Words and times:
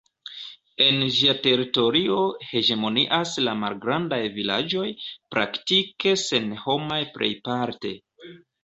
En 0.85 0.95
ĝia 1.17 1.35
teritorio 1.47 2.17
hegemonias 2.53 3.35
la 3.49 3.55
malgrandaj 3.65 4.21
vilaĝoj, 4.41 4.89
praktike 5.37 6.19
senhomaj 6.27 7.03
plejparte. 7.17 7.99